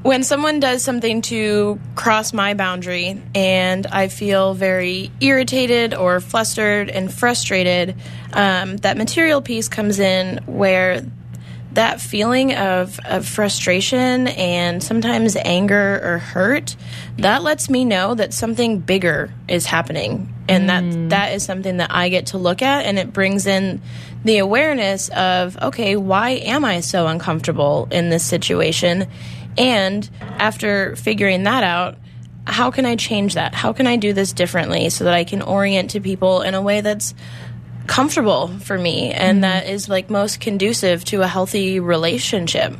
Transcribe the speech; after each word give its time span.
when 0.01 0.23
someone 0.23 0.61
does 0.61 0.81
something 0.81 1.21
to 1.23 1.77
cross 1.95 2.31
my 2.31 2.53
boundary 2.53 3.21
and 3.35 3.85
I 3.85 4.07
feel 4.07 4.53
very 4.53 5.11
irritated 5.19 5.93
or 5.93 6.21
flustered 6.21 6.89
and 6.89 7.13
frustrated, 7.13 7.95
um, 8.31 8.77
that 8.77 8.97
material 8.97 9.41
piece 9.41 9.67
comes 9.67 9.99
in 9.99 10.37
where 10.45 11.05
that 11.79 12.01
feeling 12.01 12.53
of, 12.53 12.99
of 13.05 13.25
frustration 13.25 14.27
and 14.27 14.83
sometimes 14.83 15.37
anger 15.37 16.01
or 16.03 16.17
hurt 16.17 16.75
that 17.19 17.41
lets 17.41 17.69
me 17.69 17.85
know 17.85 18.13
that 18.15 18.33
something 18.33 18.79
bigger 18.79 19.33
is 19.47 19.65
happening. 19.65 20.27
And 20.49 20.67
that 20.67 20.83
mm. 20.83 21.09
that 21.11 21.31
is 21.31 21.43
something 21.43 21.77
that 21.77 21.89
I 21.93 22.09
get 22.09 22.27
to 22.27 22.37
look 22.37 22.61
at 22.61 22.85
and 22.85 22.99
it 22.99 23.13
brings 23.13 23.47
in 23.47 23.81
the 24.25 24.39
awareness 24.39 25.07
of 25.07 25.57
okay 25.61 25.95
why 25.95 26.31
am 26.31 26.65
I 26.65 26.81
so 26.81 27.07
uncomfortable 27.07 27.87
in 27.91 28.09
this 28.09 28.25
situation? 28.25 29.07
And 29.57 30.09
after 30.21 30.97
figuring 30.97 31.43
that 31.43 31.63
out 31.63 31.97
how 32.45 32.71
can 32.71 32.85
I 32.85 32.95
change 32.95 33.35
that? 33.35 33.53
How 33.53 33.73
can 33.73 33.87
I 33.87 33.95
do 33.95 34.11
this 34.11 34.33
differently 34.33 34.89
so 34.89 35.03
that 35.05 35.13
I 35.13 35.23
can 35.23 35.41
orient 35.41 35.91
to 35.91 36.01
people 36.01 36.41
in 36.41 36.55
a 36.55 36.61
way 36.61 36.81
that's 36.81 37.13
comfortable 37.89 38.47
for 38.59 38.77
me 38.77 39.11
and 39.11 39.43
that 39.43 39.67
is 39.67 39.89
like 39.89 40.09
most 40.09 40.39
conducive 40.39 41.03
to 41.03 41.21
a 41.21 41.27
healthy 41.27 41.79
relationship. 41.79 42.73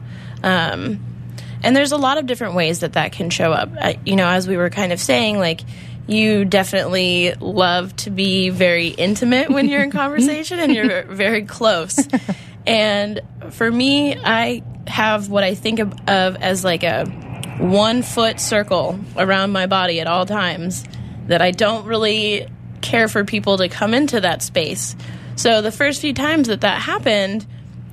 Um, 0.44 1.04
and 1.64 1.76
there's 1.76 1.92
a 1.92 1.98
lot 1.98 2.18
of 2.18 2.28
different 2.28 2.54
ways 2.54 2.80
that 2.80 2.94
that 2.94 3.12
can 3.12 3.30
show 3.30 3.52
up. 3.52 3.70
I, 3.82 4.00
you 4.06 4.16
know 4.16 4.28
as 4.28 4.48
we 4.48 4.56
were 4.56 4.70
kind 4.70 4.94
of 4.94 5.00
saying 5.00 5.40
like 5.40 5.62
you 6.08 6.46
definitely 6.46 7.34
love 7.40 7.96
to 7.98 8.12
be 8.12 8.50
very 8.50 8.88
intimate 8.88 9.50
when 9.50 9.68
you're 9.68 9.84
in 9.84 9.92
conversation 10.04 10.60
and 10.60 10.74
you're 10.74 11.04
very 11.04 11.44
close. 11.44 12.08
And 12.68 13.22
for 13.52 13.72
me 13.72 14.16
i 14.24 14.62
have 14.86 15.30
what 15.30 15.44
i 15.44 15.56
think 15.56 15.80
of, 15.80 15.94
of 16.08 16.36
as 16.36 16.64
like 16.64 16.84
a 16.84 17.06
one 17.60 18.02
foot 18.04 18.40
circle 18.40 19.00
around 19.18 19.52
my 19.52 19.66
body 19.66 20.00
at 20.00 20.08
all 20.08 20.26
times 20.26 20.84
that 21.28 21.42
i 21.42 21.52
don't 21.52 21.86
really 21.86 22.48
care 22.82 23.08
for 23.08 23.24
people 23.24 23.58
to 23.58 23.70
come 23.70 23.94
into 23.94 24.22
that 24.22 24.42
space. 24.42 24.96
So 25.36 25.62
the 25.62 25.72
first 25.72 26.02
few 26.02 26.14
times 26.14 26.48
that 26.48 26.62
that 26.62 26.82
happened, 26.82 27.46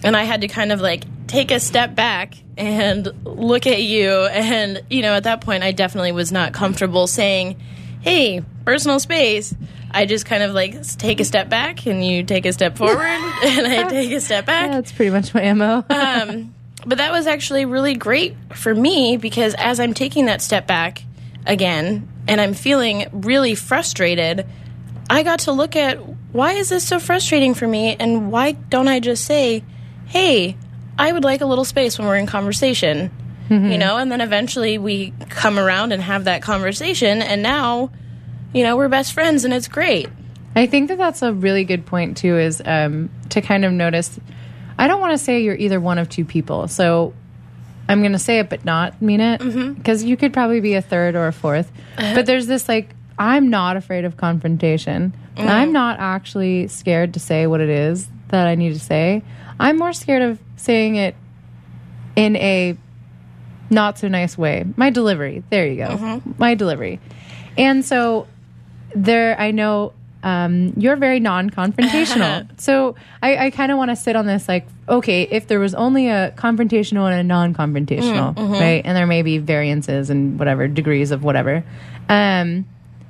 and 0.02 0.16
I 0.16 0.24
had 0.24 0.41
to 0.41 0.48
kind 0.48 0.72
of 0.72 0.80
like 0.80 1.04
take 1.26 1.50
a 1.50 1.60
step 1.60 1.94
back 1.94 2.34
and 2.56 3.08
look 3.24 3.66
at 3.66 3.82
you, 3.82 4.10
and 4.10 4.82
you 4.91 5.02
know, 5.02 5.14
at 5.14 5.24
that 5.24 5.41
point, 5.42 5.62
I 5.62 5.72
definitely 5.72 6.12
was 6.12 6.32
not 6.32 6.52
comfortable 6.52 7.06
saying, 7.06 7.56
"Hey, 8.00 8.42
personal 8.64 8.98
space." 8.98 9.54
I 9.92 10.04
just 10.04 10.26
kind 10.26 10.42
of 10.42 10.52
like 10.52 10.82
take 10.98 11.20
a 11.20 11.24
step 11.24 11.48
back, 11.48 11.86
and 11.86 12.04
you 12.04 12.24
take 12.24 12.47
a 12.47 12.53
step 12.53 12.76
forward, 12.76 12.98
and 13.44 13.66
I 13.66 13.88
take 13.88 14.10
a 14.10 14.20
step 14.20 14.47
back. 14.47 14.70
That's 14.70 14.92
pretty 14.92 15.10
much 15.10 15.32
my 15.32 15.53
MO. 15.53 15.84
um, 15.91 16.54
but 16.84 16.98
that 16.98 17.12
was 17.12 17.26
actually 17.26 17.64
really 17.64 17.94
great 17.94 18.36
for 18.54 18.74
me 18.74 19.16
because 19.16 19.54
as 19.54 19.80
I'm 19.80 19.94
taking 19.94 20.26
that 20.26 20.42
step 20.42 20.66
back 20.66 21.03
again 21.47 22.08
and 22.28 22.41
I'm 22.41 22.54
feeling 22.54 23.06
really 23.12 23.54
frustrated, 23.54 24.47
I 25.08 25.22
got 25.22 25.40
to 25.40 25.52
look 25.52 25.76
at 25.76 25.98
why 26.32 26.52
is 26.52 26.68
this 26.68 26.86
so 26.86 26.98
frustrating 26.98 27.54
for 27.54 27.66
me 27.66 27.96
and 27.98 28.30
why 28.30 28.52
don't 28.52 28.88
I 28.88 29.00
just 29.00 29.24
say, 29.24 29.62
"Hey, 30.06 30.56
I 30.98 31.12
would 31.12 31.24
like 31.24 31.40
a 31.40 31.46
little 31.46 31.64
space 31.64 31.98
when 31.98 32.06
we're 32.06 32.16
in 32.16 32.26
conversation." 32.26 33.10
Mm-hmm. 33.48 33.70
You 33.70 33.78
know, 33.78 33.96
and 33.96 34.10
then 34.10 34.20
eventually 34.20 34.76
we 34.76 35.12
come 35.28 35.58
around 35.58 35.92
and 35.92 36.02
have 36.02 36.24
that 36.24 36.42
conversation 36.42 37.22
and 37.22 37.44
now, 37.44 37.90
you 38.52 38.64
know, 38.64 38.76
we're 38.76 38.88
best 38.88 39.12
friends 39.12 39.44
and 39.44 39.54
it's 39.54 39.68
great. 39.68 40.08
I 40.56 40.66
think 40.66 40.88
that 40.88 40.98
that's 40.98 41.22
a 41.22 41.32
really 41.32 41.62
good 41.62 41.86
point 41.86 42.16
too. 42.16 42.36
Is 42.36 42.60
um, 42.64 43.10
to 43.30 43.40
kind 43.40 43.64
of 43.64 43.72
notice. 43.72 44.18
I 44.78 44.88
don't 44.88 45.00
want 45.00 45.12
to 45.12 45.18
say 45.18 45.40
you're 45.40 45.54
either 45.54 45.80
one 45.80 45.98
of 45.98 46.08
two 46.08 46.24
people, 46.24 46.68
so 46.68 47.14
I'm 47.88 48.00
going 48.00 48.12
to 48.12 48.18
say 48.18 48.38
it 48.38 48.50
but 48.50 48.64
not 48.64 49.00
mean 49.00 49.20
it 49.20 49.40
mm-hmm. 49.40 49.72
because 49.74 50.02
you 50.02 50.16
could 50.16 50.32
probably 50.32 50.60
be 50.60 50.74
a 50.74 50.82
third 50.82 51.14
or 51.14 51.28
a 51.28 51.32
4th 51.32 51.66
uh-huh. 51.98 52.14
But 52.14 52.26
there's 52.26 52.46
this 52.46 52.68
like 52.68 52.94
I'm 53.19 53.49
not 53.49 53.77
afraid 53.77 54.04
of 54.04 54.16
confrontation. 54.16 55.15
I'm 55.38 55.72
not 55.72 55.99
actually 55.99 56.69
scared 56.69 57.15
to 57.15 57.21
say 57.21 57.47
what 57.47 57.60
it 57.60 57.69
is 57.69 58.09
that 58.28 58.47
I 58.47 58.54
need 58.54 58.72
to 58.72 58.81
say. 58.81 59.22
I'm 59.60 59.78
more 59.78 59.93
scared 59.93 60.22
of 60.22 60.38
saying 60.56 60.97
it 60.97 61.15
in 62.15 62.37
a 62.37 62.77
not 63.69 63.99
so 63.99 64.09
nice 64.09 64.38
way. 64.38 64.65
My 64.77 64.91
delivery. 64.91 65.43
There 65.50 65.66
you 65.66 65.77
go. 65.77 66.22
My 66.38 66.54
delivery. 66.54 67.00
And 67.59 67.84
so 67.84 68.27
there 68.94 69.38
I 69.38 69.50
know 69.50 69.93
um, 70.22 70.72
you're 70.77 70.97
very 70.97 71.21
non-confrontational. 71.21 72.60
so 72.60 72.97
I, 73.22 73.47
I 73.47 73.50
kind 73.50 73.71
of 73.71 73.78
want 73.78 73.91
to 73.91 73.97
sit 73.97 74.16
on 74.16 74.27
this 74.27 74.48
like, 74.48 74.66
okay, 74.88 75.22
if 75.22 75.47
there 75.47 75.60
was 75.60 75.75
only 75.75 76.09
a 76.09 76.33
confrontational 76.37 77.10
and 77.10 77.21
a 77.21 77.22
non-confrontational, 77.22 78.34
right? 78.60 78.83
And 78.84 78.97
there 78.97 79.06
may 79.06 79.22
be 79.22 79.38
variances 79.38 80.10
and 80.10 80.38
whatever 80.38 80.66
degrees 80.66 81.10
of 81.10 81.22
whatever. 81.22 81.65
Um, 82.09 82.66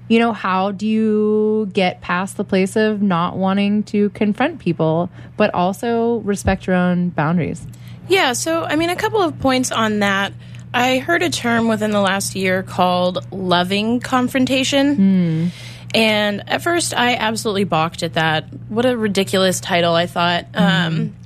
you 0.09 0.19
know, 0.19 0.33
how 0.33 0.71
do 0.73 0.87
you 0.87 1.69
get 1.73 2.01
past 2.01 2.37
the 2.37 2.45
place 2.45 2.77
of 2.77 3.03
not 3.03 3.37
wanting 3.37 3.83
to 3.85 4.11
confront 4.11 4.59
people, 4.61 5.11
but 5.37 5.53
also 5.55 6.19
respect 6.19 6.67
your 6.67 6.77
own 6.77 7.11
boundaries? 7.11 7.67
Yeah, 8.09 8.33
so 8.35 8.65
I 8.65 8.77
mean, 8.77 8.91
a 8.91 8.97
couple 8.97 9.21
of 9.21 9.39
points 9.41 9.73
on 9.73 10.01
that. 10.01 10.33
I 10.73 10.99
heard 10.99 11.23
a 11.23 11.31
term 11.31 11.69
within 11.69 11.91
the 11.91 12.01
last 12.01 12.37
year 12.37 12.63
called 12.63 13.33
loving 13.33 14.01
confrontation. 14.01 15.53
And 15.95 16.49
at 16.51 16.63
first, 16.63 16.93
I 16.95 17.15
absolutely 17.15 17.65
balked 17.65 18.03
at 18.03 18.15
that. 18.15 18.45
What 18.69 18.85
a 18.85 18.97
ridiculous 18.97 19.61
title, 19.61 19.95
I 19.95 20.07
thought. 20.07 20.47
Um, 20.55 21.17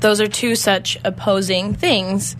those 0.00 0.20
are 0.20 0.28
two 0.28 0.54
such 0.54 0.96
opposing 1.04 1.74
things. 1.74 2.36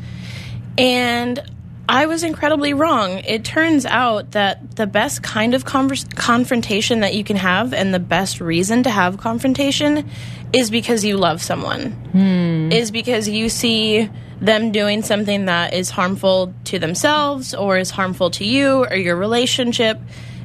And 0.77 1.43
I 1.89 2.05
was 2.07 2.23
incredibly 2.23 2.75
wrong. 2.75 3.21
It 3.21 3.45
turns 3.45 3.87
out 3.87 4.33
that 4.33 4.77
the 4.77 4.87
best 4.87 5.23
kind 5.23 5.55
of 5.55 5.65
convers- 5.65 6.05
confrontation 6.15 7.01
that 7.01 7.15
you 7.15 7.25
can 7.25 7.37
have 7.37 7.73
and 7.73 7.95
the 7.95 7.99
best 7.99 8.41
reason 8.41 8.83
to 8.83 8.91
have 8.91 9.17
confrontation 9.17 10.09
is 10.53 10.71
because 10.71 11.05
you 11.05 11.17
love 11.17 11.43
someone, 11.43 12.71
is 12.73 12.91
because 12.91 13.27
you 13.29 13.49
see 13.49 14.09
them 14.41 14.71
doing 14.71 15.03
something 15.03 15.47
that 15.47 15.73
is 15.75 15.91
harmful 15.91 16.53
to 16.65 16.79
themselves 16.79 17.55
or 17.55 17.79
is 17.79 17.91
harmful 17.91 18.31
to 18.33 18.45
you 18.45 18.85
or 18.85 18.95
your 18.95 19.17
relationship. 19.17 19.99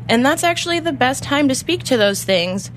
And 0.09 0.25
that's 0.25 0.43
actually 0.43 0.79
the 0.79 0.93
best 0.93 1.23
time 1.23 1.49
to 1.49 1.55
speak 1.55 1.83
to 1.83 1.97
those 1.97 2.23
things 2.23 2.71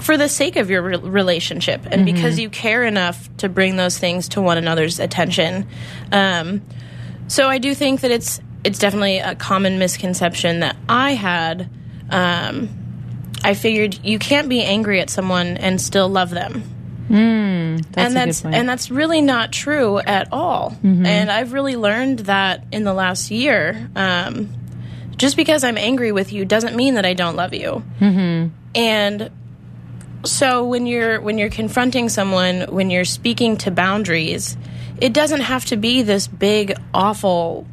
for 0.00 0.16
the 0.18 0.28
sake 0.28 0.56
of 0.56 0.68
your 0.68 0.82
re- 0.82 0.96
relationship 0.98 1.86
and 1.90 2.04
because 2.04 2.38
you 2.38 2.50
care 2.50 2.84
enough 2.84 3.34
to 3.38 3.48
bring 3.48 3.76
those 3.76 3.96
things 3.96 4.28
to 4.28 4.42
one 4.42 4.58
another's 4.58 5.00
attention. 5.00 5.66
Um, 6.12 6.60
so 7.30 7.48
I 7.48 7.58
do 7.58 7.74
think 7.74 8.02
that 8.02 8.10
it's 8.10 8.40
it's 8.64 8.78
definitely 8.78 9.18
a 9.18 9.34
common 9.34 9.78
misconception 9.78 10.60
that 10.60 10.76
I 10.88 11.12
had. 11.14 11.70
Um, 12.10 12.68
I 13.42 13.54
figured 13.54 13.98
you 14.04 14.18
can't 14.18 14.48
be 14.50 14.62
angry 14.62 15.00
at 15.00 15.08
someone 15.08 15.56
and 15.56 15.80
still 15.80 16.08
love 16.08 16.28
them 16.28 16.62
That's 17.90 18.06
and 18.06 18.16
that's 18.16 18.44
and 18.44 18.68
that's 18.68 18.90
really 18.90 19.20
not 19.20 19.52
true 19.52 19.98
at 19.98 20.32
all. 20.32 20.76
And 21.06 21.30
I've 21.30 21.52
really 21.52 21.76
learned 21.76 22.20
that 22.20 22.64
in 22.70 22.84
the 22.84 22.94
last 22.94 23.30
year. 23.32 23.90
Um, 23.96 24.54
just 25.16 25.36
because 25.36 25.64
I'm 25.64 25.76
angry 25.76 26.12
with 26.12 26.32
you 26.32 26.44
doesn't 26.44 26.76
mean 26.76 26.94
that 26.94 27.04
I 27.04 27.14
don't 27.14 27.36
love 27.36 27.52
you. 27.52 27.82
Mm-hmm. 28.00 28.54
And 28.76 29.30
so 30.24 30.64
when 30.64 30.86
you're 30.86 31.20
when 31.20 31.36
you're 31.36 31.50
confronting 31.50 32.08
someone, 32.08 32.62
when 32.68 32.90
you're 32.90 33.04
speaking 33.04 33.56
to 33.58 33.72
boundaries, 33.72 34.56
it 35.00 35.12
doesn't 35.12 35.40
have 35.40 35.64
to 35.66 35.76
be 35.76 36.02
this 36.02 36.26
big 36.26 36.74
awful 36.92 37.66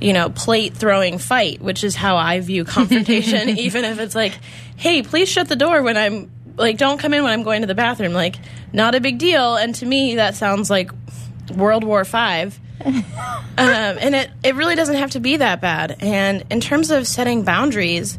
you 0.00 0.14
know, 0.14 0.30
plate 0.30 0.74
throwing 0.74 1.18
fight, 1.18 1.60
which 1.60 1.84
is 1.84 1.94
how 1.94 2.16
I 2.16 2.40
view 2.40 2.64
confrontation, 2.64 3.48
even 3.58 3.84
if 3.84 3.98
it's 4.00 4.14
like, 4.14 4.32
hey, 4.76 5.02
please 5.02 5.28
shut 5.28 5.48
the 5.48 5.56
door 5.56 5.82
when 5.82 5.96
I'm 5.96 6.30
like, 6.56 6.78
don't 6.78 6.98
come 6.98 7.14
in 7.14 7.22
when 7.22 7.32
I'm 7.32 7.42
going 7.42 7.60
to 7.60 7.66
the 7.66 7.74
bathroom. 7.74 8.12
Like, 8.12 8.36
not 8.72 8.94
a 8.94 9.00
big 9.00 9.18
deal. 9.18 9.56
And 9.56 9.74
to 9.76 9.86
me, 9.86 10.16
that 10.16 10.34
sounds 10.36 10.70
like 10.70 10.90
World 11.54 11.84
War 11.84 12.04
Five. 12.04 12.58
um, 12.84 13.02
and 13.58 14.14
it, 14.14 14.30
it 14.42 14.54
really 14.54 14.74
doesn't 14.74 14.96
have 14.96 15.10
to 15.10 15.20
be 15.20 15.36
that 15.36 15.60
bad. 15.60 15.96
And 16.00 16.44
in 16.50 16.60
terms 16.60 16.90
of 16.90 17.06
setting 17.06 17.42
boundaries, 17.42 18.18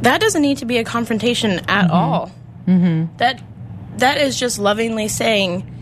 that 0.00 0.20
doesn't 0.20 0.42
need 0.42 0.58
to 0.58 0.64
be 0.64 0.78
a 0.78 0.84
confrontation 0.84 1.60
at 1.68 1.88
all. 1.90 2.32
Mm-hmm. 2.66 3.16
That 3.18 3.40
that 3.98 4.18
is 4.18 4.38
just 4.38 4.58
lovingly 4.58 5.06
saying, 5.06 5.81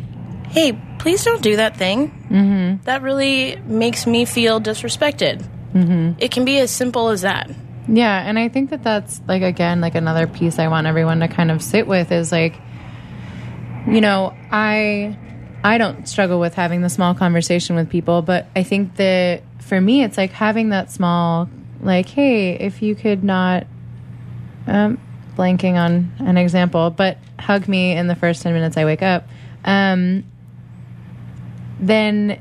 "Hey, 0.50 0.78
please 0.98 1.24
don't 1.24 1.42
do 1.42 1.56
that 1.56 1.76
thing. 1.76 2.10
Mm-hmm. 2.30 2.84
That 2.84 3.02
really 3.02 3.56
makes 3.66 4.06
me 4.06 4.24
feel 4.24 4.60
disrespected." 4.60 5.44
Mm-hmm. 5.74 6.18
It 6.18 6.30
can 6.30 6.44
be 6.44 6.58
as 6.58 6.70
simple 6.70 7.08
as 7.08 7.22
that. 7.22 7.50
Yeah, 7.88 8.20
and 8.20 8.38
I 8.38 8.48
think 8.48 8.70
that 8.70 8.82
that's 8.82 9.20
like 9.26 9.42
again 9.42 9.80
like 9.80 9.94
another 9.94 10.26
piece 10.26 10.58
I 10.58 10.68
want 10.68 10.86
everyone 10.86 11.20
to 11.20 11.28
kind 11.28 11.50
of 11.50 11.62
sit 11.62 11.86
with 11.86 12.12
is 12.12 12.30
like 12.30 12.54
you 13.86 14.00
know, 14.00 14.34
I 14.50 15.16
I 15.64 15.78
don't 15.78 16.08
struggle 16.08 16.40
with 16.40 16.54
having 16.54 16.82
the 16.82 16.88
small 16.88 17.14
conversation 17.14 17.76
with 17.76 17.88
people, 17.90 18.22
but 18.22 18.46
I 18.54 18.62
think 18.62 18.96
that 18.96 19.42
for 19.58 19.80
me 19.80 20.02
it's 20.02 20.16
like 20.16 20.32
having 20.32 20.70
that 20.70 20.90
small 20.90 21.48
like 21.80 22.08
hey, 22.08 22.52
if 22.54 22.82
you 22.82 22.94
could 22.94 23.24
not 23.24 23.66
um 24.66 24.98
blanking 25.36 25.74
on 25.74 26.12
an 26.18 26.36
example, 26.36 26.90
but 26.90 27.18
hug 27.38 27.68
me 27.68 27.92
in 27.92 28.06
the 28.06 28.16
first 28.16 28.42
10 28.42 28.52
minutes 28.52 28.76
I 28.76 28.84
wake 28.84 29.02
up. 29.02 29.26
Um 29.64 30.24
then 31.80 32.40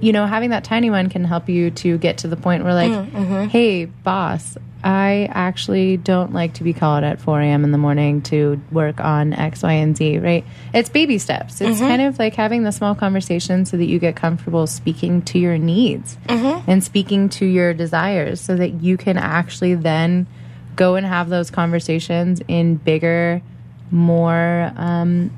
you 0.00 0.12
know, 0.12 0.26
having 0.26 0.50
that 0.50 0.64
tiny 0.64 0.90
one 0.90 1.08
can 1.08 1.24
help 1.24 1.48
you 1.48 1.70
to 1.70 1.98
get 1.98 2.18
to 2.18 2.28
the 2.28 2.36
point 2.36 2.64
where, 2.64 2.74
like, 2.74 2.90
mm, 2.90 3.10
mm-hmm. 3.10 3.44
hey, 3.48 3.86
boss, 3.86 4.58
I 4.84 5.28
actually 5.32 5.96
don't 5.96 6.32
like 6.32 6.54
to 6.54 6.64
be 6.64 6.72
called 6.72 7.02
at 7.02 7.20
4 7.20 7.40
a.m. 7.40 7.64
in 7.64 7.72
the 7.72 7.78
morning 7.78 8.20
to 8.22 8.60
work 8.70 9.00
on 9.00 9.32
X, 9.32 9.62
Y, 9.62 9.72
and 9.72 9.96
Z, 9.96 10.18
right? 10.18 10.44
It's 10.74 10.88
baby 10.88 11.18
steps. 11.18 11.60
It's 11.60 11.78
mm-hmm. 11.78 11.88
kind 11.88 12.02
of 12.02 12.18
like 12.18 12.34
having 12.34 12.62
the 12.62 12.72
small 12.72 12.94
conversation 12.94 13.64
so 13.64 13.76
that 13.78 13.86
you 13.86 13.98
get 13.98 14.16
comfortable 14.16 14.66
speaking 14.66 15.22
to 15.22 15.38
your 15.38 15.56
needs 15.56 16.18
mm-hmm. 16.26 16.70
and 16.70 16.84
speaking 16.84 17.28
to 17.30 17.46
your 17.46 17.72
desires 17.72 18.40
so 18.40 18.54
that 18.54 18.82
you 18.82 18.96
can 18.96 19.16
actually 19.16 19.74
then 19.74 20.26
go 20.76 20.94
and 20.94 21.06
have 21.06 21.30
those 21.30 21.50
conversations 21.50 22.42
in 22.46 22.76
bigger, 22.76 23.40
more 23.90 24.72
um, 24.76 25.30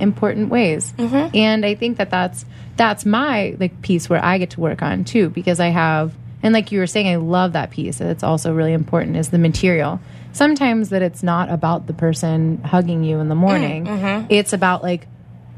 important 0.00 0.48
ways. 0.50 0.92
Mm-hmm. 0.96 1.36
And 1.36 1.66
I 1.66 1.74
think 1.74 1.98
that 1.98 2.10
that's 2.10 2.44
that's 2.76 3.04
my 3.04 3.56
like 3.58 3.82
piece 3.82 4.08
where 4.08 4.24
I 4.24 4.38
get 4.38 4.50
to 4.50 4.60
work 4.60 4.82
on 4.82 5.04
too 5.04 5.30
because 5.30 5.60
I 5.60 5.68
have 5.68 6.14
and 6.42 6.54
like 6.54 6.70
you 6.70 6.78
were 6.78 6.86
saying 6.86 7.08
I 7.08 7.16
love 7.16 7.52
that 7.54 7.70
piece. 7.70 8.00
It's 8.00 8.22
also 8.22 8.54
really 8.54 8.72
important 8.72 9.16
is 9.16 9.30
the 9.30 9.38
material. 9.38 10.00
Sometimes 10.32 10.90
that 10.90 11.02
it's 11.02 11.22
not 11.22 11.50
about 11.50 11.86
the 11.86 11.92
person 11.92 12.62
hugging 12.62 13.02
you 13.02 13.18
in 13.18 13.28
the 13.28 13.34
morning. 13.34 13.86
Mm, 13.86 13.98
mm-hmm. 13.98 14.26
It's 14.30 14.52
about 14.52 14.82
like 14.82 15.08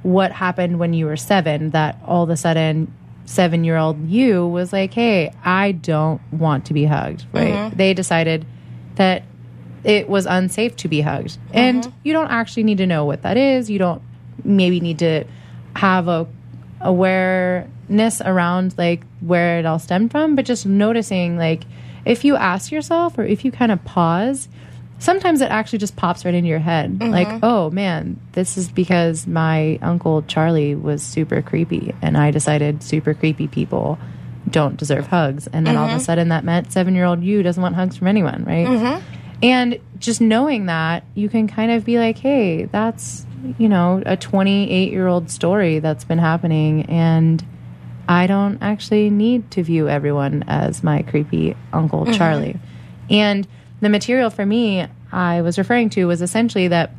what 0.02 0.32
happened 0.32 0.78
when 0.78 0.94
you 0.94 1.06
were 1.06 1.16
7 1.16 1.70
that 1.70 1.98
all 2.06 2.22
of 2.22 2.30
a 2.30 2.36
sudden 2.36 2.94
7-year-old 3.26 4.08
you 4.08 4.46
was 4.46 4.72
like, 4.72 4.94
"Hey, 4.94 5.32
I 5.44 5.72
don't 5.72 6.20
want 6.32 6.66
to 6.66 6.74
be 6.74 6.84
hugged." 6.84 7.26
Right? 7.32 7.52
Mm-hmm. 7.52 7.76
They 7.76 7.94
decided 7.94 8.46
that 8.96 9.22
it 9.84 10.08
was 10.08 10.26
unsafe 10.26 10.76
to 10.76 10.88
be 10.88 11.00
hugged. 11.00 11.38
And 11.52 11.92
you 12.02 12.12
don't 12.12 12.30
actually 12.30 12.64
need 12.64 12.78
to 12.78 12.86
know 12.86 13.04
what 13.04 13.22
that 13.22 13.36
is. 13.36 13.70
You 13.70 13.78
don't 13.78 14.02
maybe 14.44 14.80
need 14.80 14.98
to 15.00 15.24
have 15.76 16.08
a 16.08 16.26
awareness 16.80 18.20
around 18.22 18.74
like 18.78 19.04
where 19.20 19.58
it 19.58 19.66
all 19.66 19.78
stemmed 19.78 20.10
from, 20.10 20.34
but 20.34 20.44
just 20.44 20.66
noticing 20.66 21.36
like 21.36 21.64
if 22.04 22.24
you 22.24 22.36
ask 22.36 22.72
yourself 22.72 23.18
or 23.18 23.24
if 23.24 23.44
you 23.44 23.52
kind 23.52 23.70
of 23.70 23.84
pause, 23.84 24.48
sometimes 24.98 25.40
it 25.40 25.50
actually 25.50 25.78
just 25.78 25.96
pops 25.96 26.24
right 26.24 26.34
into 26.34 26.48
your 26.48 26.58
head. 26.58 26.98
Mm-hmm. 26.98 27.10
Like, 27.10 27.42
oh 27.42 27.70
man, 27.70 28.18
this 28.32 28.56
is 28.56 28.70
because 28.70 29.26
my 29.26 29.78
uncle 29.82 30.22
Charlie 30.22 30.74
was 30.74 31.02
super 31.02 31.42
creepy 31.42 31.94
and 32.00 32.16
I 32.16 32.30
decided 32.30 32.82
super 32.82 33.14
creepy 33.14 33.48
people 33.48 33.98
don't 34.48 34.76
deserve 34.76 35.06
hugs. 35.06 35.46
And 35.48 35.66
then 35.66 35.76
all 35.76 35.84
of 35.84 35.90
a 35.90 35.94
mm-hmm. 35.94 36.02
sudden 36.02 36.28
that 36.28 36.44
meant 36.44 36.72
seven 36.72 36.94
year 36.94 37.04
old 37.04 37.22
you 37.22 37.42
doesn't 37.42 37.62
want 37.62 37.74
hugs 37.74 37.96
from 37.96 38.08
anyone, 38.08 38.44
right? 38.44 38.66
Mm-hmm. 38.66 39.04
And 39.42 39.80
just 39.98 40.20
knowing 40.20 40.66
that, 40.66 41.04
you 41.14 41.28
can 41.28 41.48
kind 41.48 41.70
of 41.72 41.84
be 41.84 41.98
like, 41.98 42.18
hey, 42.18 42.64
that's, 42.64 43.26
you 43.58 43.68
know, 43.68 44.02
a 44.06 44.16
28 44.16 44.92
year 44.92 45.06
old 45.06 45.30
story 45.30 45.78
that's 45.78 46.04
been 46.04 46.18
happening. 46.18 46.86
And 46.86 47.44
I 48.08 48.26
don't 48.26 48.58
actually 48.60 49.10
need 49.10 49.50
to 49.52 49.62
view 49.62 49.88
everyone 49.88 50.44
as 50.48 50.82
my 50.82 51.02
creepy 51.02 51.56
Uncle 51.72 52.04
mm-hmm. 52.04 52.14
Charlie. 52.14 52.58
And 53.08 53.46
the 53.80 53.88
material 53.88 54.30
for 54.30 54.44
me, 54.44 54.86
I 55.12 55.42
was 55.42 55.58
referring 55.58 55.90
to 55.90 56.06
was 56.06 56.22
essentially 56.22 56.68
that, 56.68 56.92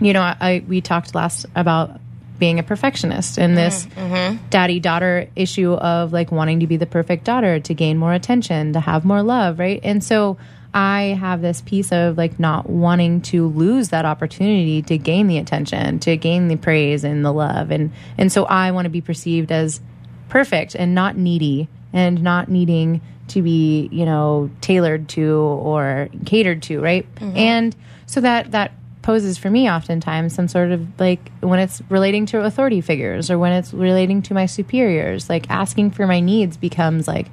you 0.00 0.12
know, 0.12 0.22
I, 0.22 0.64
we 0.66 0.80
talked 0.80 1.14
last 1.14 1.46
about 1.54 2.00
being 2.38 2.58
a 2.58 2.62
perfectionist 2.62 3.38
and 3.38 3.56
this 3.56 3.86
mm-hmm. 3.86 4.14
mm-hmm. 4.14 4.46
daddy 4.50 4.78
daughter 4.78 5.28
issue 5.36 5.72
of 5.72 6.12
like 6.12 6.30
wanting 6.30 6.60
to 6.60 6.66
be 6.66 6.76
the 6.76 6.86
perfect 6.86 7.24
daughter 7.24 7.60
to 7.60 7.74
gain 7.74 7.96
more 7.96 8.12
attention, 8.12 8.74
to 8.74 8.80
have 8.80 9.04
more 9.04 9.22
love, 9.22 9.58
right? 9.58 9.80
And 9.82 10.04
so 10.04 10.36
I 10.76 11.16
have 11.18 11.40
this 11.40 11.62
piece 11.62 11.90
of 11.90 12.18
like 12.18 12.38
not 12.38 12.68
wanting 12.68 13.22
to 13.22 13.48
lose 13.48 13.88
that 13.88 14.04
opportunity 14.04 14.82
to 14.82 14.98
gain 14.98 15.26
the 15.26 15.38
attention, 15.38 16.00
to 16.00 16.18
gain 16.18 16.48
the 16.48 16.56
praise 16.56 17.02
and 17.02 17.24
the 17.24 17.32
love. 17.32 17.70
And 17.70 17.92
and 18.18 18.30
so 18.30 18.44
I 18.44 18.70
want 18.72 18.84
to 18.84 18.90
be 18.90 19.00
perceived 19.00 19.50
as 19.50 19.80
perfect 20.28 20.74
and 20.74 20.94
not 20.94 21.16
needy 21.16 21.70
and 21.94 22.22
not 22.22 22.50
needing 22.50 23.00
to 23.28 23.40
be, 23.40 23.88
you 23.90 24.04
know, 24.04 24.50
tailored 24.60 25.08
to 25.10 25.36
or 25.36 26.10
catered 26.26 26.62
to, 26.64 26.78
right? 26.82 27.06
Mm-hmm. 27.14 27.36
And 27.38 27.76
so 28.04 28.20
that 28.20 28.50
that 28.50 28.72
poses 29.00 29.38
for 29.38 29.48
me 29.48 29.70
oftentimes 29.70 30.34
some 30.34 30.46
sort 30.46 30.72
of 30.72 30.86
like 31.00 31.30
when 31.40 31.58
it's 31.58 31.80
relating 31.88 32.26
to 32.26 32.44
authority 32.44 32.82
figures 32.82 33.30
or 33.30 33.38
when 33.38 33.52
it's 33.52 33.72
relating 33.72 34.20
to 34.20 34.34
my 34.34 34.44
superiors, 34.44 35.30
like 35.30 35.48
asking 35.48 35.92
for 35.92 36.06
my 36.06 36.20
needs 36.20 36.58
becomes 36.58 37.08
like 37.08 37.28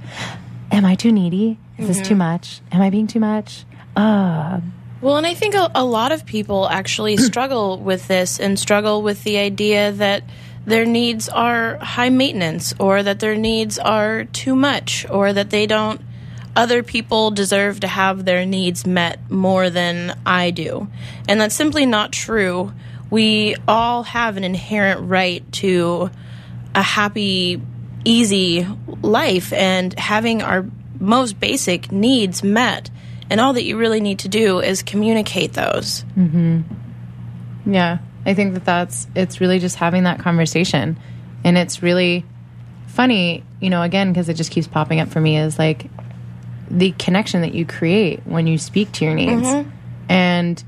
am 0.74 0.86
I 0.86 0.96
too 0.96 1.12
needy? 1.12 1.58
Is 1.78 1.88
this 1.88 2.02
too 2.08 2.16
much? 2.16 2.62
Am 2.72 2.82
I 2.82 2.90
being 2.90 3.08
too 3.08 3.20
much? 3.20 3.66
Uh, 3.96 4.60
Well, 5.02 5.18
and 5.18 5.26
I 5.26 5.34
think 5.34 5.56
a, 5.56 5.72
a 5.76 5.84
lot 5.86 6.12
of 6.12 6.26
people 6.26 6.68
actually 6.68 7.18
struggle 7.30 7.78
with 7.80 8.08
this 8.08 8.40
and 8.40 8.60
struggle 8.60 9.02
with 9.02 9.24
the 9.24 9.38
idea 9.38 9.92
that 9.94 10.24
their 10.66 10.86
needs 10.86 11.30
are 11.30 11.78
high 11.78 12.10
maintenance 12.10 12.74
or 12.80 13.04
that 13.04 13.20
their 13.20 13.36
needs 13.36 13.78
are 13.80 14.26
too 14.26 14.56
much 14.56 15.06
or 15.10 15.34
that 15.34 15.50
they 15.50 15.66
don't 15.68 16.02
other 16.56 16.84
people 16.84 17.32
deserve 17.32 17.80
to 17.80 17.88
have 17.88 18.26
their 18.26 18.46
needs 18.46 18.86
met 18.86 19.20
more 19.30 19.70
than 19.72 20.18
I 20.26 20.52
do. 20.52 20.88
And 21.28 21.42
that's 21.42 21.56
simply 21.56 21.86
not 21.86 22.12
true. 22.12 22.72
We 23.10 23.56
all 23.68 24.04
have 24.04 24.38
an 24.38 24.44
inherent 24.44 25.10
right 25.10 25.50
to 25.54 26.12
a 26.76 26.82
happy, 26.84 27.60
easy 28.04 28.68
life 29.02 29.54
and 29.54 29.98
having 29.98 30.42
our 30.42 30.66
most 31.00 31.40
basic 31.40 31.92
needs 31.92 32.44
met. 32.44 32.90
And 33.30 33.40
all 33.40 33.54
that 33.54 33.64
you 33.64 33.78
really 33.78 34.02
need 34.02 34.20
to 34.20 34.28
do 34.28 34.60
is 34.60 34.84
communicate 34.84 35.54
those. 35.54 36.04
Mm-hmm. 36.16 36.62
yeah, 37.72 38.00
I 38.26 38.34
think 38.34 38.54
that 38.54 38.66
that's 38.66 39.08
it's 39.16 39.42
really 39.42 39.60
just 39.60 39.76
having 39.76 40.04
that 40.04 40.20
conversation, 40.20 41.00
and 41.44 41.58
it's 41.58 41.82
really 41.82 42.26
funny, 42.88 43.44
you 43.60 43.70
know, 43.70 43.82
again 43.82 44.12
because 44.12 44.30
it 44.30 44.36
just 44.36 44.52
keeps 44.52 44.68
popping 44.68 45.00
up 45.00 45.10
for 45.10 45.20
me 45.20 45.38
is 45.38 45.58
like 45.58 45.90
the 46.70 46.92
connection 46.92 47.42
that 47.42 47.54
you 47.54 47.66
create 47.66 48.22
when 48.26 48.46
you 48.46 48.58
speak 48.58 48.92
to 48.94 49.06
your 49.06 49.16
needs, 49.16 49.48
mm-hmm. 49.48 49.70
and 50.10 50.64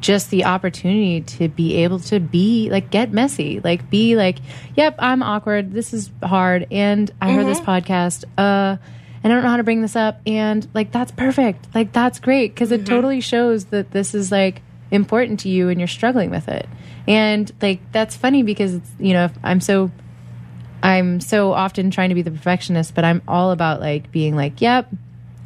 just 0.00 0.30
the 0.30 0.44
opportunity 0.44 1.20
to 1.20 1.48
be 1.48 1.76
able 1.76 1.98
to 2.00 2.20
be 2.20 2.68
like 2.70 2.90
get 2.90 3.12
messy. 3.12 3.60
Like 3.60 3.90
be 3.90 4.16
like 4.16 4.38
yep 4.76 4.94
i'm 4.98 5.22
awkward. 5.22 5.72
This 5.72 5.92
is 5.92 6.10
hard. 6.22 6.66
And 6.70 7.10
i 7.20 7.32
heard 7.32 7.46
this 7.46 7.60
podcast 7.60 8.24
uh 8.38 8.76
and 9.24 9.32
i 9.32 9.36
don't 9.36 9.44
know 9.44 9.50
how 9.50 9.56
to 9.56 9.64
bring 9.64 9.82
this 9.82 9.96
up 9.96 10.20
and 10.26 10.66
like 10.74 10.92
that's 10.92 11.12
perfect. 11.12 11.68
Like 11.74 11.92
that's 11.92 12.18
great 12.20 12.54
because 12.54 12.72
it 12.72 12.86
totally 12.86 13.20
shows 13.20 13.66
that 13.66 13.90
this 13.90 14.14
is 14.14 14.32
like 14.32 14.62
important 14.90 15.40
to 15.40 15.48
you 15.48 15.68
and 15.68 15.80
you're 15.80 15.88
struggling 15.88 16.30
with 16.30 16.48
it. 16.48 16.68
And 17.06 17.50
like 17.60 17.80
that's 17.92 18.16
funny 18.16 18.42
because 18.42 18.74
it's 18.74 18.90
you 18.98 19.12
know 19.12 19.28
i'm 19.42 19.60
so 19.60 19.90
i'm 20.82 21.20
so 21.20 21.52
often 21.52 21.90
trying 21.90 22.10
to 22.10 22.14
be 22.14 22.22
the 22.22 22.30
perfectionist 22.30 22.94
but 22.94 23.04
i'm 23.04 23.22
all 23.26 23.50
about 23.50 23.80
like 23.80 24.12
being 24.12 24.36
like 24.36 24.60
yep 24.60 24.88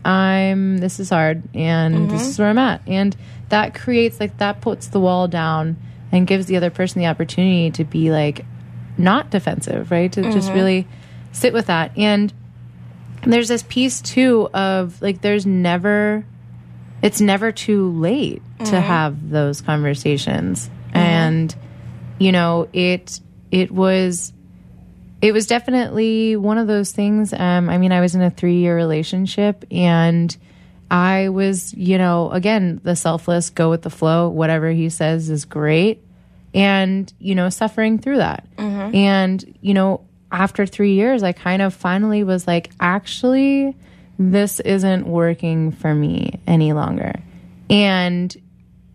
I'm 0.07 0.79
this 0.79 1.01
is 1.01 1.11
hard 1.11 1.43
and 1.55 2.11
this 2.11 2.23
mm-hmm. 2.23 2.31
is 2.31 2.39
where 2.39 2.49
I'm 2.49 2.59
at. 2.59 2.83
And 2.87 3.17
that 3.49 3.75
creates 3.75 4.21
like 4.21 4.39
that 4.39 4.61
puts 4.61 4.87
the 4.89 5.01
wall 5.01 5.27
down 5.27 5.77
and 6.13 6.27
gives 6.27 6.47
the 6.47 6.57
other 6.57 6.71
person 6.71 7.01
the 7.01 7.09
opportunity 7.09 7.71
to 7.73 7.85
be 7.85 8.11
like 8.11 8.45
not 8.97 9.31
defensive, 9.31 9.91
right? 9.91 10.11
To 10.13 10.23
just 10.23 10.49
mm-hmm. 10.49 10.57
really 10.57 10.89
sit 11.33 11.53
with 11.53 11.67
that. 11.67 11.97
And 11.99 12.33
there's 13.25 13.49
this 13.49 13.65
piece 13.65 14.01
too 14.01 14.49
of 14.55 15.03
like 15.03 15.21
there's 15.21 15.45
never 15.45 16.25
it's 17.03 17.21
never 17.21 17.51
too 17.53 17.91
late 17.91 18.43
to 18.59 18.65
mm-hmm. 18.65 18.77
have 18.77 19.31
those 19.31 19.61
conversations. 19.61 20.71
And 20.93 21.53
and 21.53 21.57
you 22.19 22.33
know 22.33 22.69
it 22.73 23.21
it 23.51 23.71
was 23.73 24.33
it 25.27 25.33
was 25.33 25.47
definitely 25.47 26.37
one 26.37 26.59
of 26.59 26.67
those 26.67 26.93
things 26.93 27.33
um 27.33 27.69
i 27.69 27.79
mean 27.79 27.93
i 27.93 28.01
was 28.01 28.15
in 28.15 28.23
a 28.23 28.31
3 28.31 28.55
year 28.55 28.77
relationship 28.77 29.65
and 29.71 30.37
i 30.91 31.29
was 31.29 31.75
you 31.75 31.99
know 31.99 32.31
again 32.31 32.81
the 32.85 32.95
selfless 32.95 33.51
go 33.51 33.69
with 33.69 33.83
the 33.83 33.91
flow 33.91 34.29
whatever 34.29 34.71
he 34.71 34.89
says 34.89 35.29
is 35.31 35.45
great. 35.45 36.03
And 36.55 37.13
you 37.19 37.35
know 37.35 37.51
suffering 37.51 37.99
through 37.99 38.19
that. 38.19 38.47
And 38.95 39.59
you 39.61 39.75
know 39.75 40.07
after 40.33 40.65
3 40.65 40.95
years 40.95 41.23
i 41.23 41.33
kind 41.33 41.61
of 41.61 41.75
finally 41.75 42.23
was 42.25 42.47
like 42.47 42.71
actually 42.81 43.77
this 44.19 44.61
isn't 44.61 45.07
working 45.07 45.73
for 45.73 45.95
me 45.95 46.41
any 46.47 46.73
longer. 46.73 47.13
And 47.69 48.35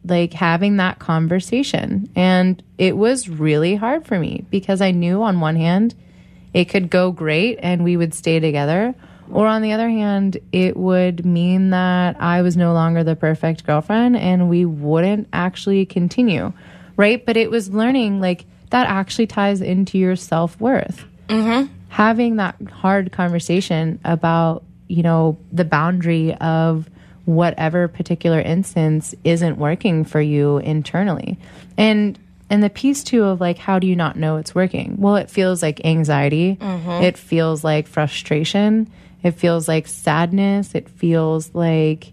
like 0.03 0.33
having 0.33 0.77
that 0.77 0.97
conversation. 0.97 2.09
And 2.15 2.63
it 2.77 2.97
was 2.97 3.29
really 3.29 3.75
hard 3.75 4.07
for 4.07 4.17
me 4.17 4.45
because 4.49 4.81
I 4.81 4.91
knew 4.91 5.21
on 5.21 5.39
one 5.39 5.55
hand 5.55 5.93
it 6.53 6.65
could 6.65 6.89
go 6.89 7.11
great 7.11 7.59
and 7.61 7.83
we 7.83 7.97
would 7.97 8.13
stay 8.13 8.39
together. 8.39 8.93
Or 9.31 9.47
on 9.47 9.61
the 9.61 9.71
other 9.71 9.89
hand, 9.89 10.37
it 10.51 10.75
would 10.75 11.25
mean 11.25 11.69
that 11.69 12.21
I 12.21 12.41
was 12.41 12.57
no 12.57 12.73
longer 12.73 13.03
the 13.03 13.15
perfect 13.15 13.65
girlfriend 13.65 14.17
and 14.17 14.49
we 14.49 14.65
wouldn't 14.65 15.29
actually 15.31 15.85
continue. 15.85 16.51
Right. 16.97 17.25
But 17.25 17.37
it 17.37 17.49
was 17.49 17.69
learning 17.69 18.19
like 18.19 18.45
that 18.71 18.87
actually 18.87 19.27
ties 19.27 19.61
into 19.61 19.97
your 19.97 20.15
self 20.15 20.59
worth. 20.59 21.05
Mm-hmm. 21.29 21.71
Having 21.89 22.37
that 22.37 22.55
hard 22.69 23.11
conversation 23.11 23.99
about, 24.03 24.63
you 24.87 25.03
know, 25.03 25.37
the 25.51 25.65
boundary 25.65 26.33
of 26.35 26.89
whatever 27.25 27.87
particular 27.87 28.41
instance 28.41 29.15
isn't 29.23 29.57
working 29.57 30.03
for 30.03 30.19
you 30.21 30.57
internally. 30.57 31.37
And 31.77 32.17
and 32.51 32.61
the 32.61 32.69
piece 32.69 33.03
too 33.03 33.23
of 33.23 33.39
like 33.39 33.57
how 33.57 33.79
do 33.79 33.87
you 33.87 33.95
not 33.95 34.17
know 34.17 34.35
it's 34.35 34.53
working? 34.53 34.97
Well, 34.99 35.15
it 35.15 35.29
feels 35.29 35.63
like 35.63 35.85
anxiety. 35.85 36.57
Mm-hmm. 36.57 37.03
It 37.03 37.17
feels 37.17 37.63
like 37.63 37.87
frustration. 37.87 38.91
It 39.23 39.31
feels 39.31 39.69
like 39.69 39.87
sadness. 39.87 40.75
It 40.75 40.89
feels 40.89 41.55
like 41.55 42.11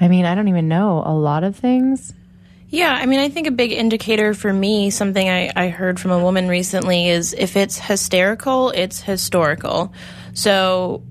I 0.00 0.08
mean, 0.08 0.24
I 0.24 0.34
don't 0.36 0.48
even 0.48 0.68
know 0.68 1.02
a 1.04 1.12
lot 1.12 1.42
of 1.42 1.56
things. 1.56 2.14
Yeah, 2.68 2.92
I 2.92 3.06
mean, 3.06 3.18
I 3.20 3.28
think 3.28 3.46
a 3.46 3.52
big 3.52 3.72
indicator 3.72 4.34
for 4.34 4.52
me, 4.52 4.90
something 4.90 5.28
I, 5.28 5.50
I 5.54 5.68
heard 5.68 5.98
from 5.98 6.10
a 6.10 6.22
woman 6.22 6.48
recently, 6.48 7.08
is 7.08 7.32
if 7.32 7.56
it's 7.56 7.78
hysterical, 7.78 8.70
it's 8.70 9.00
historical. 9.00 9.92
So 10.34 11.02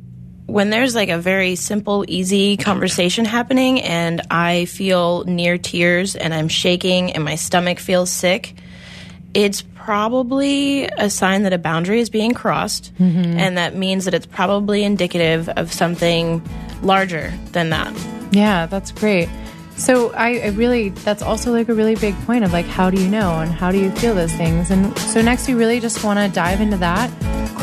when 0.47 0.69
there's 0.69 0.95
like 0.95 1.09
a 1.09 1.17
very 1.17 1.55
simple, 1.55 2.05
easy 2.07 2.57
conversation 2.57 3.25
happening 3.25 3.81
and 3.81 4.21
I 4.29 4.65
feel 4.65 5.23
near 5.25 5.57
tears 5.57 6.15
and 6.15 6.33
I'm 6.33 6.47
shaking 6.47 7.13
and 7.13 7.23
my 7.23 7.35
stomach 7.35 7.79
feels 7.79 8.11
sick, 8.11 8.55
it's 9.33 9.63
probably 9.73 10.85
a 10.85 11.09
sign 11.09 11.43
that 11.43 11.53
a 11.53 11.57
boundary 11.57 11.99
is 11.99 12.09
being 12.09 12.33
crossed. 12.33 12.93
Mm-hmm. 12.95 13.37
And 13.37 13.57
that 13.57 13.75
means 13.75 14.05
that 14.05 14.13
it's 14.13 14.25
probably 14.25 14.83
indicative 14.83 15.49
of 15.49 15.73
something 15.73 16.41
larger 16.81 17.33
than 17.51 17.71
that. 17.71 17.93
Yeah, 18.31 18.65
that's 18.65 18.91
great. 18.91 19.29
So 19.77 20.13
I, 20.13 20.39
I 20.39 20.47
really 20.49 20.89
that's 20.89 21.21
also 21.21 21.51
like 21.51 21.67
a 21.69 21.73
really 21.73 21.95
big 21.95 22.15
point 22.25 22.43
of 22.43 22.53
like 22.53 22.65
how 22.65 22.89
do 22.89 23.01
you 23.01 23.09
know 23.09 23.39
and 23.39 23.51
how 23.51 23.71
do 23.71 23.77
you 23.77 23.91
feel 23.91 24.15
those 24.15 24.31
things? 24.33 24.71
And 24.71 24.97
so 24.97 25.21
next 25.21 25.47
we 25.47 25.53
really 25.53 25.79
just 25.79 26.03
want 26.03 26.17
to 26.19 26.33
dive 26.33 26.61
into 26.61 26.77
that, 26.77 27.11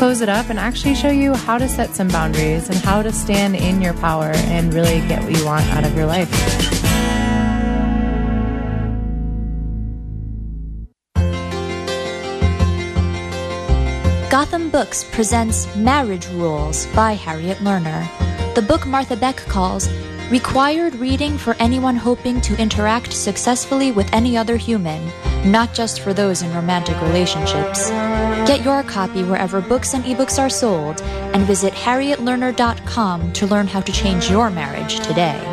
close 0.03 0.19
it 0.19 0.27
up 0.27 0.49
and 0.49 0.59
actually 0.59 0.93
show 0.93 1.09
you 1.09 1.33
how 1.33 1.57
to 1.57 1.65
set 1.65 1.95
some 1.95 2.09
boundaries 2.09 2.67
and 2.67 2.77
how 2.79 3.01
to 3.01 3.09
stand 3.09 3.55
in 3.55 3.81
your 3.81 3.93
power 3.93 4.33
and 4.51 4.73
really 4.73 4.99
get 5.07 5.23
what 5.23 5.31
you 5.31 5.45
want 5.45 5.65
out 5.67 5.85
of 5.85 5.95
your 5.95 6.05
life. 6.05 6.29
Gotham 14.29 14.69
Books 14.69 15.05
presents 15.05 15.73
Marriage 15.73 16.27
Rules 16.31 16.85
by 16.87 17.13
Harriet 17.13 17.59
Lerner. 17.59 18.05
The 18.55 18.61
book 18.61 18.85
Martha 18.85 19.15
Beck 19.15 19.37
calls 19.37 19.87
required 20.33 20.95
reading 20.95 21.37
for 21.37 21.55
anyone 21.59 21.95
hoping 21.95 22.41
to 22.41 22.59
interact 22.59 23.13
successfully 23.13 23.91
with 23.91 24.11
any 24.11 24.35
other 24.35 24.57
human, 24.57 24.99
not 25.45 25.75
just 25.75 25.99
for 25.99 26.11
those 26.11 26.41
in 26.41 26.51
romantic 26.55 26.99
relationships. 27.03 27.91
Get 28.49 28.63
your 28.63 28.81
copy 28.81 29.21
wherever 29.23 29.61
books 29.61 29.93
and 29.93 30.03
ebooks 30.05 30.39
are 30.39 30.49
sold 30.49 31.03
and 31.03 31.43
visit 31.43 31.71
harrietlerner.com 31.73 33.31
to 33.33 33.45
learn 33.45 33.67
how 33.67 33.81
to 33.81 33.91
change 33.91 34.31
your 34.31 34.49
marriage 34.49 35.01
today. 35.01 35.52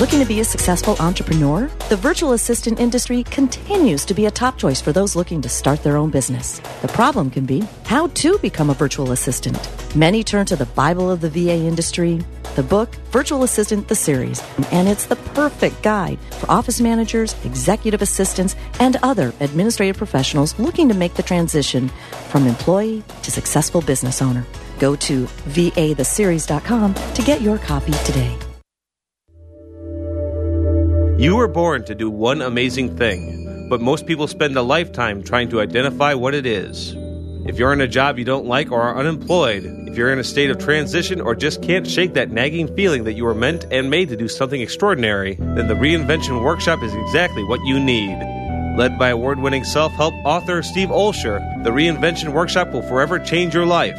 Looking 0.00 0.20
to 0.20 0.24
be 0.24 0.40
a 0.40 0.44
successful 0.44 0.96
entrepreneur? 0.98 1.70
The 1.90 1.96
virtual 1.96 2.32
assistant 2.32 2.80
industry 2.80 3.22
continues 3.24 4.06
to 4.06 4.14
be 4.14 4.24
a 4.24 4.30
top 4.30 4.56
choice 4.56 4.80
for 4.80 4.92
those 4.92 5.14
looking 5.14 5.42
to 5.42 5.48
start 5.50 5.82
their 5.82 5.98
own 5.98 6.08
business. 6.08 6.58
The 6.80 6.88
problem 6.88 7.28
can 7.28 7.44
be 7.44 7.64
how 7.84 8.06
to 8.06 8.38
become 8.38 8.70
a 8.70 8.74
virtual 8.74 9.12
assistant. 9.12 9.58
Many 9.94 10.24
turn 10.24 10.46
to 10.46 10.56
the 10.56 10.64
Bible 10.64 11.10
of 11.10 11.20
the 11.20 11.28
VA 11.28 11.66
industry, 11.66 12.24
the 12.56 12.62
book 12.62 12.94
Virtual 13.10 13.42
Assistant 13.42 13.88
the 13.88 13.94
Series, 13.94 14.42
and 14.72 14.88
it's 14.88 15.04
the 15.04 15.16
perfect 15.16 15.82
guide 15.82 16.18
for 16.38 16.50
office 16.50 16.80
managers, 16.80 17.36
executive 17.44 18.00
assistants, 18.00 18.56
and 18.78 18.96
other 19.02 19.34
administrative 19.40 19.98
professionals 19.98 20.58
looking 20.58 20.88
to 20.88 20.94
make 20.94 21.12
the 21.12 21.22
transition 21.22 21.90
from 22.30 22.46
employee 22.46 23.02
to 23.22 23.30
successful 23.30 23.82
business 23.82 24.22
owner. 24.22 24.46
Go 24.78 24.96
to 24.96 25.26
vatheseries.com 25.26 26.94
to 26.94 27.22
get 27.22 27.42
your 27.42 27.58
copy 27.58 27.92
today. 28.06 28.34
You 31.20 31.36
were 31.36 31.48
born 31.48 31.84
to 31.84 31.94
do 31.94 32.08
one 32.08 32.40
amazing 32.40 32.96
thing, 32.96 33.68
but 33.68 33.82
most 33.82 34.06
people 34.06 34.26
spend 34.26 34.56
a 34.56 34.62
lifetime 34.62 35.22
trying 35.22 35.50
to 35.50 35.60
identify 35.60 36.14
what 36.14 36.34
it 36.34 36.46
is. 36.46 36.94
If 37.46 37.58
you're 37.58 37.74
in 37.74 37.82
a 37.82 37.86
job 37.86 38.18
you 38.18 38.24
don't 38.24 38.46
like 38.46 38.72
or 38.72 38.80
are 38.80 38.96
unemployed, 38.96 39.66
if 39.86 39.98
you're 39.98 40.14
in 40.14 40.18
a 40.18 40.24
state 40.24 40.48
of 40.48 40.56
transition 40.56 41.20
or 41.20 41.34
just 41.34 41.62
can't 41.62 41.86
shake 41.86 42.14
that 42.14 42.30
nagging 42.30 42.74
feeling 42.74 43.04
that 43.04 43.12
you 43.12 43.26
were 43.26 43.34
meant 43.34 43.66
and 43.70 43.90
made 43.90 44.08
to 44.08 44.16
do 44.16 44.28
something 44.28 44.62
extraordinary, 44.62 45.34
then 45.34 45.68
the 45.68 45.74
Reinvention 45.74 46.42
Workshop 46.42 46.82
is 46.82 46.94
exactly 46.94 47.44
what 47.44 47.60
you 47.66 47.78
need. 47.78 48.16
Led 48.78 48.98
by 48.98 49.10
award 49.10 49.40
winning 49.40 49.64
self 49.64 49.92
help 49.92 50.14
author 50.24 50.62
Steve 50.62 50.88
Olsher, 50.88 51.62
the 51.64 51.70
Reinvention 51.70 52.32
Workshop 52.32 52.72
will 52.72 52.88
forever 52.88 53.18
change 53.18 53.52
your 53.52 53.66
life. 53.66 53.98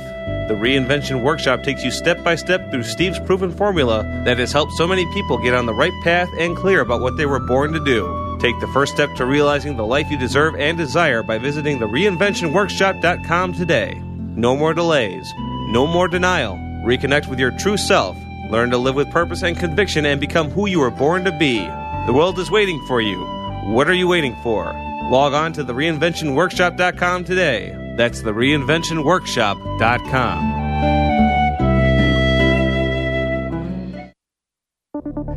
The 0.52 0.58
Reinvention 0.58 1.24
Workshop 1.24 1.64
takes 1.64 1.82
you 1.82 1.92
step 1.92 2.26
by 2.26 2.36
step 2.36 2.72
through 2.72 2.84
Steve's 2.84 3.20
proven 3.20 3.54
formula 3.54 4.04
that 4.26 4.38
has 4.38 4.52
helped 4.52 4.74
so 4.74 4.86
many 4.86 5.06
people 5.14 5.38
get 5.38 5.54
on 5.54 5.66
the 5.66 5.74
right 5.74 5.94
path 6.04 6.28
and 6.38 6.58
clear 6.58 6.82
about 6.82 7.00
what 7.00 7.16
they 7.16 7.26
were 7.26 7.40
born 7.40 7.72
to 7.72 7.80
do. 7.80 8.38
Take 8.42 8.60
the 8.60 8.68
first 8.74 8.94
step 8.94 9.16
to 9.16 9.26
realizing 9.26 9.78
the 9.78 9.86
life 9.86 10.12
you 10.12 10.20
deserve 10.20 10.56
and 10.56 10.78
desire 10.78 11.24
by 11.24 11.38
visiting 11.38 11.80
the 11.80 11.86
reinventionworkshop.com 11.86 13.54
today. 13.54 13.94
No 14.36 14.58
more 14.58 14.74
delays, 14.74 15.32
no 15.70 15.88
more 15.88 16.10
denial. 16.10 16.56
Reconnect 16.84 17.30
with 17.30 17.40
your 17.40 17.58
true 17.58 17.78
self. 17.78 18.18
Learn 18.50 18.72
to 18.72 18.78
live 18.78 18.96
with 18.96 19.10
purpose 19.10 19.44
and 19.44 19.58
conviction 19.58 20.06
and 20.06 20.20
become 20.20 20.50
who 20.50 20.68
you 20.68 20.82
were 20.82 20.92
born 20.92 21.24
to 21.24 21.32
be. 21.38 21.60
The 21.60 22.14
world 22.14 22.38
is 22.40 22.52
waiting 22.52 22.86
for 22.88 23.00
you. 23.00 23.18
What 23.68 23.88
are 23.88 23.94
you 23.94 24.10
waiting 24.10 24.36
for? 24.44 24.66
Log 25.10 25.32
on 25.34 25.54
to 25.54 25.64
the 25.64 25.72
reinventionworkshop.com 25.72 27.24
today. 27.24 27.91
That's 28.02 28.22
the 28.22 28.32
reinventionworkshop.com. 28.32 30.42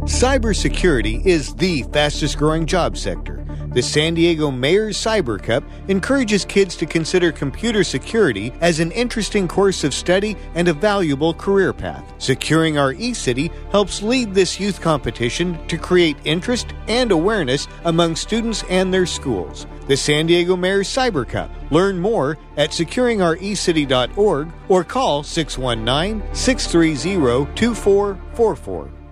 Cybersecurity 0.06 1.26
is 1.26 1.54
the 1.56 1.82
fastest 1.92 2.38
growing 2.38 2.64
job 2.64 2.96
sector. 2.96 3.33
The 3.74 3.82
San 3.82 4.14
Diego 4.14 4.52
Mayor's 4.52 4.96
Cyber 4.96 5.42
Cup 5.42 5.64
encourages 5.88 6.44
kids 6.44 6.76
to 6.76 6.86
consider 6.86 7.32
computer 7.32 7.82
security 7.82 8.52
as 8.60 8.78
an 8.78 8.92
interesting 8.92 9.48
course 9.48 9.82
of 9.82 9.92
study 9.92 10.36
and 10.54 10.68
a 10.68 10.72
valuable 10.72 11.34
career 11.34 11.72
path. 11.72 12.04
Securing 12.18 12.78
Our 12.78 12.94
eCity 12.94 13.50
helps 13.72 14.00
lead 14.00 14.32
this 14.32 14.60
youth 14.60 14.80
competition 14.80 15.58
to 15.66 15.76
create 15.76 16.16
interest 16.24 16.68
and 16.86 17.10
awareness 17.10 17.66
among 17.84 18.14
students 18.14 18.62
and 18.70 18.94
their 18.94 19.06
schools. 19.06 19.66
The 19.88 19.96
San 19.96 20.26
Diego 20.26 20.54
Mayor's 20.54 20.88
Cyber 20.88 21.28
Cup. 21.28 21.50
Learn 21.72 21.98
more 21.98 22.38
at 22.56 22.70
securingourecity.org 22.70 24.52
or 24.68 24.84
call 24.84 25.24
619 25.24 26.22
630 26.32 27.52
2444. 27.56 29.03